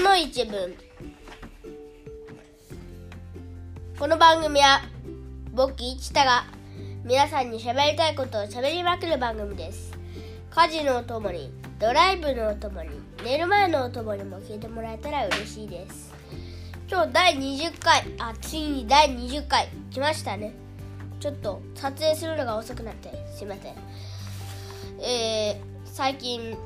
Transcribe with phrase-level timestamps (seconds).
[0.00, 0.74] の一文。
[3.98, 4.80] この番組は
[5.52, 6.46] 僕一太が
[7.04, 9.92] 皆さんに喋りたいことを喋りまくる番組です。
[10.50, 12.88] 家事のお供にドライブのお供に
[13.22, 16.14] 寝る前のお供にも聞いてもらえたら嬉しいです。
[16.88, 20.54] 今日第20回あついに第20回来ましたね。
[21.20, 23.74] ちょっと撮影するのが遅くなってすいません。
[25.02, 26.56] えー、最近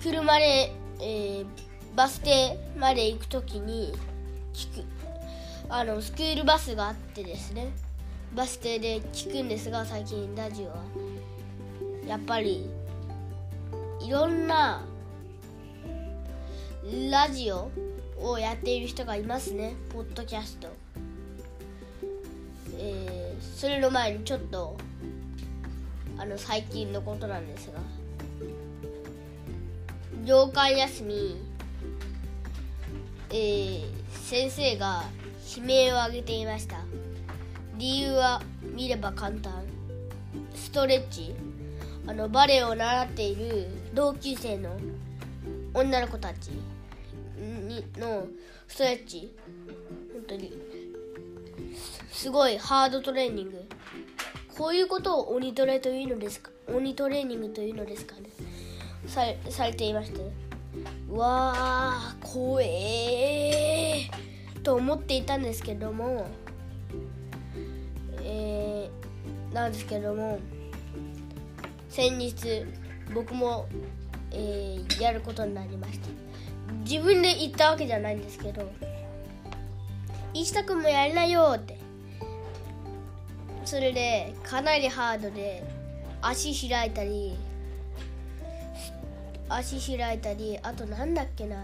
[0.00, 3.92] 車で、えー、バス停まで行く時に
[4.54, 4.84] 聞く。
[5.68, 7.70] あのスクールバスがあってですね。
[8.34, 10.82] バス停で聞くんですが最近ラジオは。
[12.06, 12.68] やっぱり
[14.00, 14.84] いろんな
[17.10, 17.70] ラジオ
[18.18, 19.74] をやっている人がいますね。
[19.92, 20.68] ポッドキャスト。
[22.78, 24.76] えー、それの前にちょっと
[26.16, 27.80] あの最近のことなんですが。
[30.24, 31.49] 業界休み
[33.32, 35.04] えー、先生が
[35.56, 36.78] 悲鳴を上げていました。
[37.78, 39.64] 理由は見れば簡単。
[40.54, 41.34] ストレッチ。
[42.06, 44.76] あのバレエを習っている同級生の
[45.74, 46.50] 女の子たち。
[47.38, 48.26] にの
[48.66, 49.32] ストレッチ。
[50.12, 50.52] 本当に。
[52.10, 53.64] すごいハードトレーニング。
[54.58, 56.50] こういうことを鬼トレというのですか？
[56.68, 58.22] 鬼トレーニングというのですかね？
[59.06, 60.49] さされていまして。
[61.08, 66.28] うわー怖えーと思っていたんですけども
[68.22, 70.38] えー、なんですけども
[71.88, 72.64] 先日
[73.14, 73.66] 僕も、
[74.30, 76.08] えー、やることになりました
[76.84, 78.70] 自分で言ったわけじゃないんですけど
[80.32, 81.78] 石田君もやりなよって
[83.64, 85.64] それでかなりハードで
[86.22, 87.36] 足開いたり
[89.50, 91.56] 足開いたりあとなんだっけな。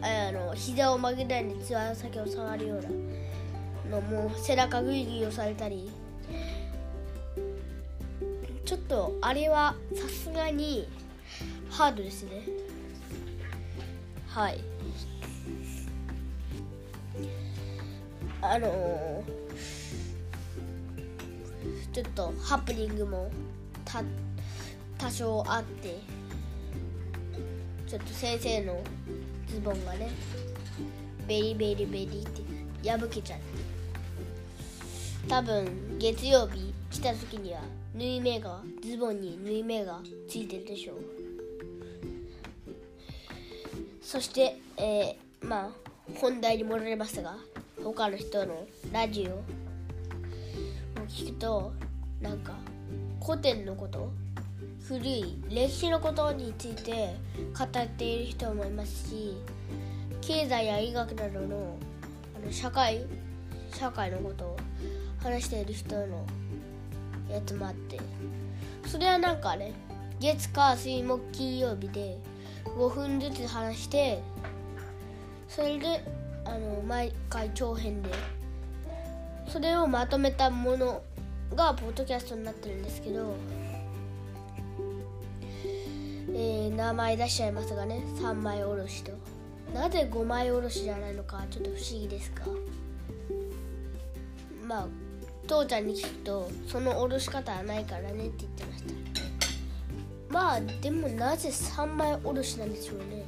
[0.00, 5.90] あの膝を曲げたりつま先を触るようなのも背中グイグイ押されたり。
[8.64, 10.88] ちょっとあれはさすがに
[11.70, 12.42] ハードですね。
[14.28, 14.60] はい。
[18.42, 23.30] あのー、ちょっとハプニングも
[23.84, 24.02] た
[24.98, 26.15] 多少あって。
[27.86, 28.82] ちょっと先生の
[29.46, 30.10] ズボンがね
[31.28, 32.26] ベリベリベリっ
[32.82, 33.44] て破けちゃって
[35.28, 37.60] 多分月曜日来た時には
[37.94, 40.96] 縫い目がズボンに縫い目がついてるでしょう。
[44.02, 45.70] そして、えー、まあ
[46.14, 47.36] 本題に戻りますが
[47.82, 49.42] 他の人のラジオを
[51.08, 51.72] 聞くと
[52.20, 52.54] なんか
[53.24, 54.10] 古典のこと
[54.88, 57.16] 古い歴史のことについて
[57.58, 59.36] 語っている人もいますし
[60.20, 61.76] 経済や医学などの
[62.36, 63.04] あの社会
[63.72, 64.56] 社会のことを
[65.20, 66.24] 話している人の
[67.28, 67.98] やつもあって
[68.86, 69.72] それはなんかね
[70.20, 72.16] 月火水木金曜日で
[72.64, 74.22] 5分ずつ話して
[75.48, 76.04] それで
[76.44, 78.10] あの毎回長編で
[79.48, 81.02] それをまとめたもの
[81.56, 83.34] がポッドキャストになってるんですけど、
[86.38, 89.12] えー、名前出しちゃいますがね3枚おろしと。
[89.72, 92.44] なぜ5枚おろしじゃないのかちょっと不思議ですが。
[94.66, 94.86] まあ
[95.46, 98.92] 父ちゃんに聞くとそのおろし方はないからねって言ってました。
[100.28, 103.24] まあでもなぜ3枚おろしなんでしょうね。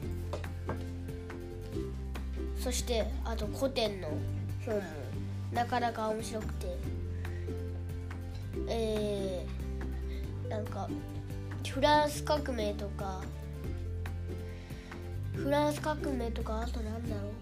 [2.60, 4.08] そしてあと古典の
[4.66, 4.82] 本も
[5.54, 6.98] なかなか面白くて。
[8.66, 10.88] えー、なんか
[11.66, 13.22] フランス革命とか
[15.34, 17.32] フランス革命とかあとなんだろう。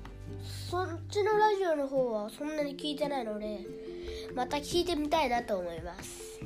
[0.71, 3.61] そっちのラジオの方はそんなに聞いてないので
[4.35, 6.39] また聞いてみたいなと思います。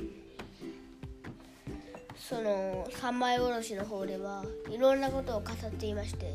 [2.15, 6.33] その三枚おろしの方ではいろんなことを語っていまして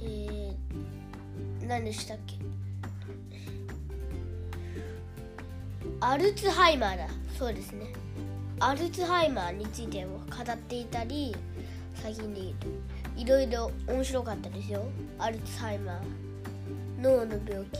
[0.00, 2.36] えー、何でしたっけ？
[6.00, 7.08] アルツハイマーだ。
[7.36, 7.86] そうですね。
[8.60, 11.34] アルツハイマーについても語っていたり
[11.94, 12.66] 最近で言うと
[13.16, 14.84] いろいろ面白かったですよ。
[15.18, 15.96] アルツハイマー
[17.00, 17.78] 脳の病気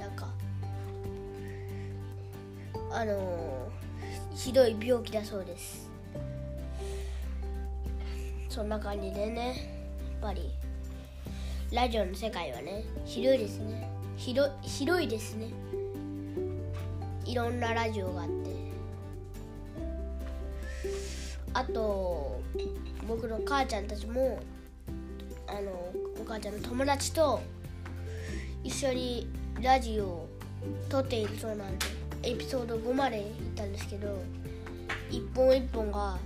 [0.00, 0.28] なんか
[2.90, 3.68] あの
[4.34, 5.88] ひどい病気だそうです。
[8.48, 9.46] そんな感じでね
[10.20, 10.50] やっぱり
[11.72, 13.90] ラジオの世界はね広いですね。
[14.16, 15.50] 広広いですね。
[17.24, 18.55] いろんなラジオがあって。
[21.56, 22.42] あと
[23.08, 24.40] 僕の母ちゃんたちも
[25.46, 25.70] あの
[26.20, 27.40] お母ちゃんの友達と
[28.62, 29.26] 一緒に
[29.62, 30.28] ラジオを
[30.90, 31.86] 撮っているそうなんで
[32.24, 34.22] エピソード5まで行ったんですけど
[35.10, 36.18] 一本一本が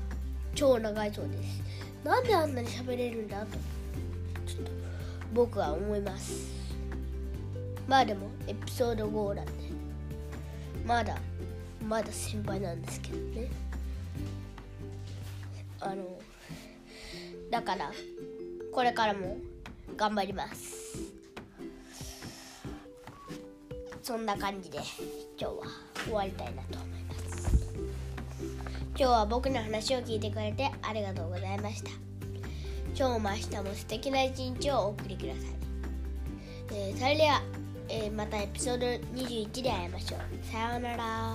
[0.56, 1.62] 超長いそうです。
[2.02, 3.46] なんであんなに喋れるんだと
[4.44, 4.72] ちょっと
[5.32, 6.50] 僕は思います。
[7.86, 9.52] まあでもエピソード5なんで
[10.84, 11.16] まだ
[11.86, 13.69] まだ先輩なんですけどね。
[15.80, 16.20] あの
[17.50, 17.90] だから
[18.72, 19.38] これからも
[19.96, 20.78] 頑張ります。
[24.02, 24.86] そんな感じで今
[25.38, 25.52] 日は
[26.04, 27.70] 終わりたいなと思います。
[28.88, 31.90] 今日は僕の話を聞いてくれてありがとうございました。
[32.96, 35.44] 今日も明日も素敵な一日をお送りください、
[36.72, 37.40] えー、それでは、
[37.88, 40.20] えー、またエピソード21で会いましょう。
[40.52, 41.34] さようなら。